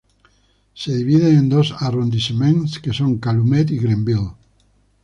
Se 0.73 0.95
divide 0.95 1.29
en 1.29 1.47
dos 1.47 1.75
arrondissements 1.77 2.79
que 2.79 2.91
son 2.91 3.19
Calumet 3.19 3.69
y 3.69 3.77
Grenville. 3.77 4.31